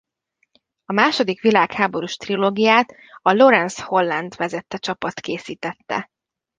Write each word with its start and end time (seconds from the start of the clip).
A 0.85 0.93
második 0.93 1.41
világháborús 1.41 2.15
trilógiát 2.15 2.95
a 3.21 3.31
Lawrence 3.31 3.83
Holland 3.83 4.35
vezette 4.35 4.77
csapat 4.77 5.19
készítette. 5.19 6.09